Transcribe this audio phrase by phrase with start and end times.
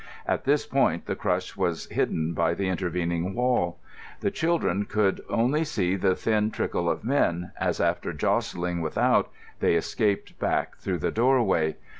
[0.27, 3.77] At this point the crush was hidden by the intervening wall.
[4.21, 9.75] The children could only see the thin trickle of men, as after jostling without they
[9.75, 11.75] escaped back through the doorway.